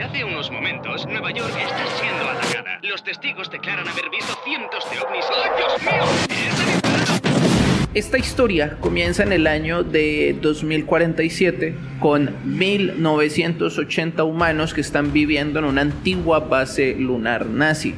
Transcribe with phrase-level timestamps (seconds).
[0.00, 2.80] Hace unos momentos, Nueva York está siendo atacada.
[2.82, 5.26] Los testigos declaran haber visto cientos de ovnis.
[5.30, 6.02] ¡Ay, Dios mío!
[7.92, 15.66] Esta historia comienza en el año de 2047 con 1980 humanos que están viviendo en
[15.66, 17.94] una antigua base lunar nazi.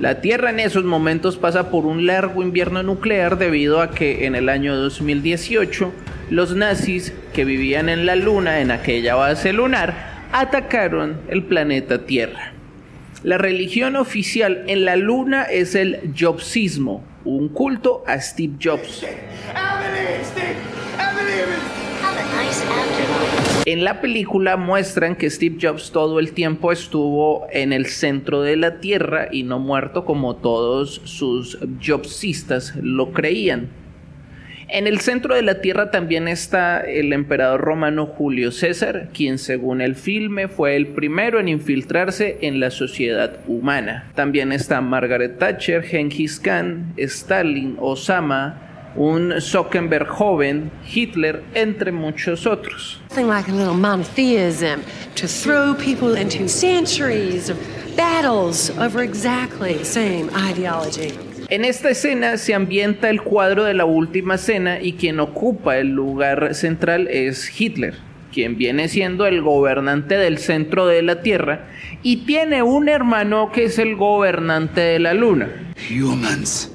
[0.00, 4.34] La Tierra en esos momentos pasa por un largo invierno nuclear debido a que en
[4.34, 5.92] el año 2018
[6.30, 12.52] los nazis que vivían en la Luna, en aquella base lunar, atacaron el planeta Tierra.
[13.22, 19.04] La religión oficial en la Luna es el Jobsismo, un culto a Steve Jobs.
[23.66, 28.56] En la película muestran que Steve Jobs todo el tiempo estuvo en el centro de
[28.56, 33.79] la Tierra y no muerto como todos sus Jobsistas lo creían.
[34.72, 39.80] En el centro de la Tierra también está el emperador romano Julio César, quien según
[39.80, 44.12] el filme fue el primero en infiltrarse en la sociedad humana.
[44.14, 53.00] También está Margaret Thatcher, Genghis Khan, Stalin, Osama, un Zuckerberg joven, Hitler, entre muchos otros.
[57.96, 61.29] Battles over exactly the same ideology.
[61.50, 65.88] En esta escena se ambienta el cuadro de la última cena y quien ocupa el
[65.88, 67.96] lugar central es Hitler,
[68.32, 71.66] quien viene siendo el gobernante del centro de la Tierra
[72.04, 75.48] y tiene un hermano que es el gobernante de la Luna.
[75.90, 76.70] Humans.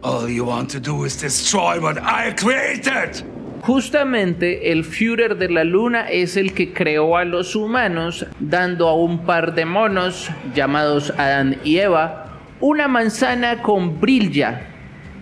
[0.00, 3.22] All you want to do is destroy what I created.
[3.60, 8.94] Justamente el Führer de la Luna es el que creó a los humanos, dando a
[8.94, 12.23] un par de monos llamados Adán y Eva
[12.60, 14.68] una manzana con brilla.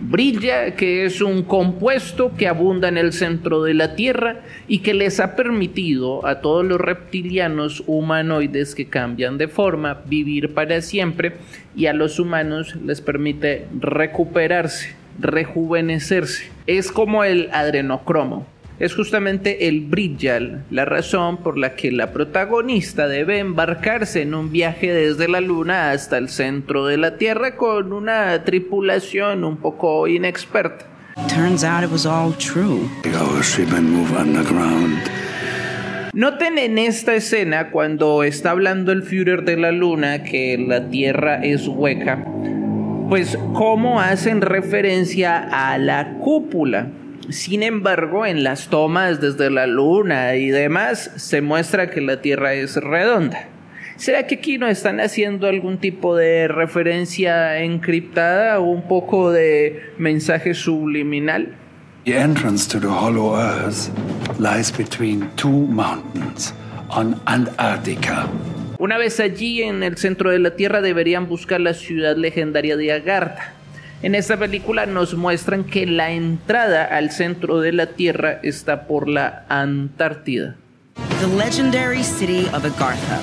[0.00, 4.94] Brilla, que es un compuesto que abunda en el centro de la Tierra y que
[4.94, 11.32] les ha permitido a todos los reptilianos humanoides que cambian de forma vivir para siempre
[11.74, 16.48] y a los humanos les permite recuperarse, rejuvenecerse.
[16.68, 18.46] Es como el adrenocromo
[18.78, 24.52] es justamente el Bridjal, la razón por la que la protagonista debe embarcarse en un
[24.52, 30.06] viaje desde la Luna hasta el centro de la Tierra con una tripulación un poco
[30.06, 30.86] inexperta.
[31.26, 32.88] Turns out it was all true.
[36.12, 41.44] Noten en esta escena cuando está hablando el Führer de la Luna que la Tierra
[41.44, 42.24] es hueca,
[43.08, 46.88] pues cómo hacen referencia a la cúpula
[47.30, 52.54] sin embargo, en las tomas desde la luna y demás se muestra que la Tierra
[52.54, 53.48] es redonda.
[53.96, 59.90] ¿Será que aquí no están haciendo algún tipo de referencia encriptada o un poco de
[59.98, 61.54] mensaje subliminal?
[62.04, 63.90] The entrance to the hollow earth
[64.38, 66.54] lies between two mountains
[66.88, 68.28] on Antarctica.
[68.78, 72.92] Una vez allí en el centro de la Tierra deberían buscar la ciudad legendaria de
[72.92, 73.57] Agartha
[74.02, 79.08] en esta película nos muestran que la entrada al centro de la Tierra está por
[79.08, 80.56] la Antártida.
[81.20, 83.20] The legendary city of Agartha,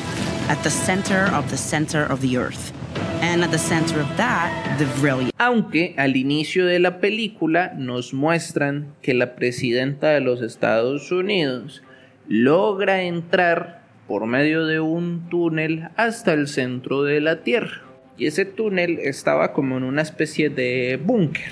[0.50, 2.74] at the center of the center of the earth.
[3.22, 5.32] And at the center of that, the brilliant.
[5.38, 11.82] Aunque al inicio de la película nos muestran que la presidenta de los Estados Unidos
[12.28, 17.82] logra entrar por medio de un túnel hasta el centro de la Tierra
[18.18, 21.52] y ese túnel estaba como en una especie de búnker.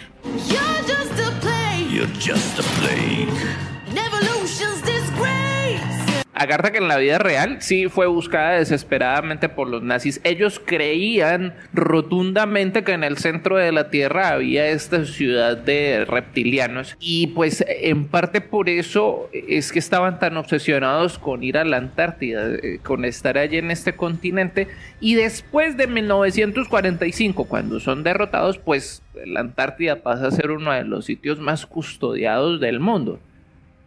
[6.34, 10.20] Agartha que en la vida real sí fue buscada desesperadamente por los nazis.
[10.24, 16.98] Ellos creían rotundamente que en el centro de la Tierra había esta ciudad de reptilianos.
[17.00, 21.78] Y pues en parte por eso es que estaban tan obsesionados con ir a la
[21.78, 24.68] Antártida, eh, con estar allí en este continente.
[25.00, 30.84] Y después de 1945 cuando son derrotados pues la Antártida pasa a ser uno de
[30.84, 33.20] los sitios más custodiados del mundo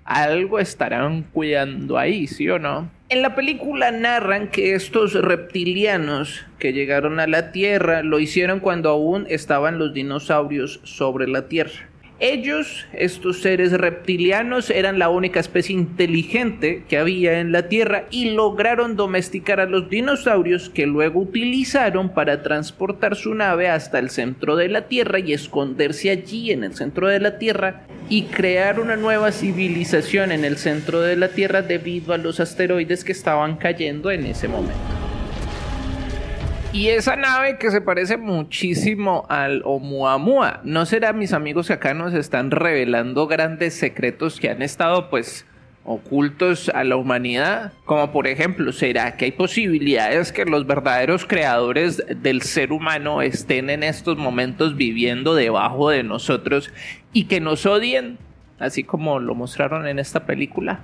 [0.06, 2.90] algo estarán cuidando ahí, ¿sí o no?
[3.08, 8.90] En la película narran que estos reptilianos que llegaron a la Tierra lo hicieron cuando
[8.90, 11.88] aún estaban los dinosaurios sobre la Tierra.
[12.18, 18.30] Ellos, estos seres reptilianos, eran la única especie inteligente que había en la Tierra y
[18.30, 24.56] lograron domesticar a los dinosaurios que luego utilizaron para transportar su nave hasta el centro
[24.56, 28.96] de la Tierra y esconderse allí en el centro de la Tierra y crear una
[28.96, 34.10] nueva civilización en el centro de la Tierra debido a los asteroides que estaban cayendo
[34.10, 34.95] en ese momento.
[36.76, 41.94] Y esa nave que se parece muchísimo al Oumuamua, ¿no será mis amigos que acá
[41.94, 45.46] nos están revelando grandes secretos que han estado pues
[45.86, 52.04] ocultos a la humanidad, como por ejemplo, ¿será que hay posibilidades que los verdaderos creadores
[52.14, 56.70] del ser humano estén en estos momentos viviendo debajo de nosotros
[57.14, 58.18] y que nos odien?
[58.58, 60.80] Así como lo mostraron en esta película.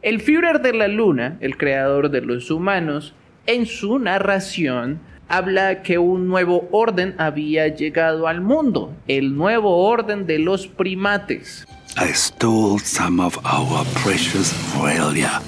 [0.00, 3.14] El Führer de la Luna, el creador de los humanos,
[3.46, 10.24] en su narración habla que un nuevo orden había llegado al mundo, el nuevo orden
[10.24, 11.66] de los primates.
[11.96, 15.42] I stole some of our precious Aurelia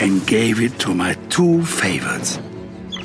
[0.00, 2.38] and gave it to my two favorites,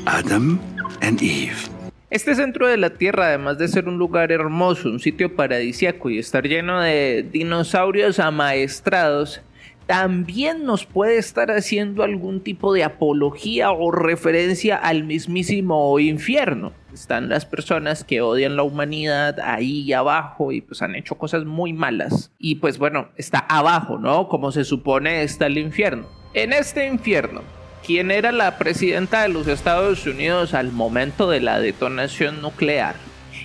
[0.06, 0.60] Adam
[1.01, 1.72] and Eve.
[2.12, 6.19] Este centro de la Tierra, además de ser un lugar hermoso, un sitio paradisiaco y
[6.19, 9.42] estar lleno de dinosaurios amaestrados,
[9.85, 16.71] también nos puede estar haciendo algún tipo de apología o referencia al mismísimo infierno.
[16.94, 21.74] Están las personas que odian la humanidad ahí abajo y pues han hecho cosas muy
[21.74, 22.31] malas.
[22.38, 24.30] Y pues bueno, está abajo, ¿no?
[24.30, 26.07] Como se supone está el infierno.
[26.33, 27.41] En este infierno,
[27.86, 32.95] ¿quién era la presidenta de los Estados Unidos al momento de la detonación nuclear?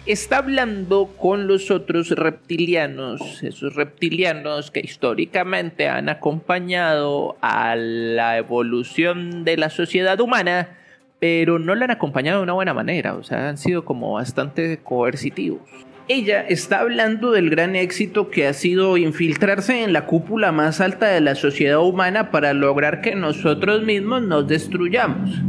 [0.08, 9.44] Está hablando con los otros reptilianos, esos reptilianos que históricamente han acompañado a la evolución
[9.44, 10.78] de la sociedad humana,
[11.20, 14.78] pero no la han acompañado de una buena manera, o sea, han sido como bastante
[14.78, 15.69] coercitivos.
[16.08, 21.08] Ella está hablando del gran éxito que ha sido infiltrarse en la cúpula más alta
[21.08, 25.43] de la sociedad humana para lograr que nosotros mismos nos destruyamos.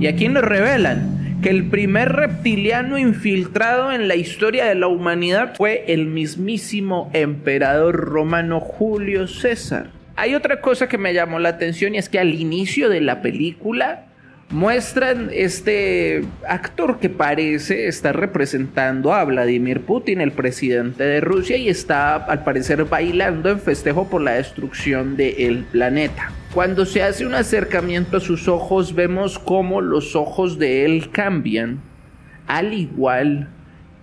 [0.00, 5.54] Y aquí nos revelan que el primer reptiliano infiltrado en la historia de la humanidad
[5.56, 9.90] fue el mismísimo emperador romano Julio César.
[10.14, 13.22] Hay otra cosa que me llamó la atención y es que al inicio de la
[13.22, 14.06] película
[14.52, 21.68] muestran este actor que parece estar representando a Vladimir Putin, el presidente de Rusia, y
[21.68, 26.30] está al parecer bailando en festejo por la destrucción del planeta.
[26.54, 31.80] Cuando se hace un acercamiento a sus ojos, vemos cómo los ojos de él cambian,
[32.46, 33.48] al igual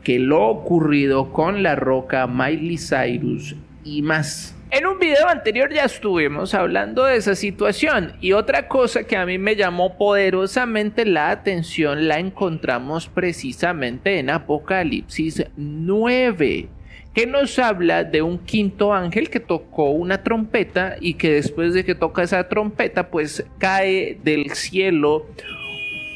[0.04, 4.56] que lo ocurrido con la roca Miley Cyrus y más.
[4.72, 9.26] En un video anterior ya estuvimos hablando de esa situación y otra cosa que a
[9.26, 16.68] mí me llamó poderosamente la atención la encontramos precisamente en Apocalipsis 9
[17.16, 21.84] que nos habla de un quinto ángel que tocó una trompeta y que después de
[21.84, 25.26] que toca esa trompeta pues cae del cielo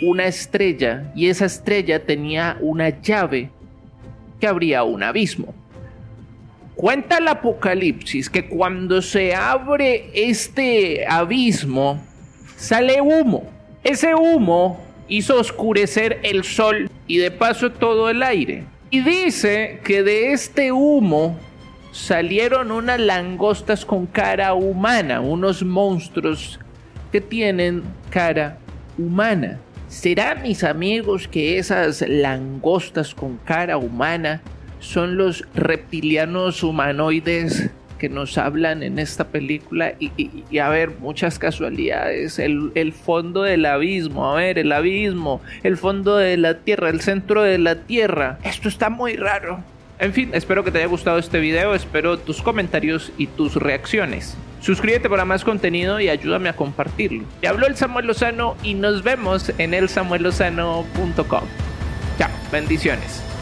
[0.03, 3.49] una estrella y esa estrella tenía una llave
[4.39, 5.55] que abría un abismo.
[6.75, 12.03] Cuenta el Apocalipsis que cuando se abre este abismo,
[12.57, 13.43] sale humo.
[13.83, 18.63] Ese humo hizo oscurecer el sol y de paso todo el aire.
[18.89, 21.37] Y dice que de este humo
[21.91, 26.59] salieron unas langostas con cara humana, unos monstruos
[27.11, 28.57] que tienen cara
[28.97, 29.59] humana.
[29.89, 34.41] ¿Será, mis amigos, que esas langostas con cara humana
[34.83, 42.37] son los reptilianos humanoides que nos hablan en esta película y, a ver, muchas casualidades,
[42.37, 46.99] el, el, fondo del abismo, a ver, el abismo, el fondo de la tierra, el
[46.99, 49.63] centro de la tierra, esto está muy raro.
[49.99, 54.35] En fin, espero que te haya gustado este video, espero tus comentarios y tus reacciones.
[54.59, 57.23] Suscríbete para más contenido y ayúdame a compartirlo.
[57.39, 61.43] Te habló el Samuel Lozano y nos vemos en elsamuellozano.com.
[62.17, 63.32] Chao, bendiciones.